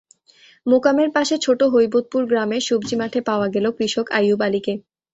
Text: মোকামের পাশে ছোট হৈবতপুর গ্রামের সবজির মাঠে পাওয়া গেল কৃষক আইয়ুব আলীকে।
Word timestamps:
মোকামের 0.65 1.09
পাশে 1.15 1.35
ছোট 1.37 1.59
হৈবতপুর 1.73 2.21
গ্রামের 2.25 2.61
সবজির 2.67 2.99
মাঠে 3.01 3.19
পাওয়া 3.29 3.47
গেল 3.55 3.65
কৃষক 3.77 4.07
আইয়ুব 4.17 4.39
আলীকে। 4.47 4.73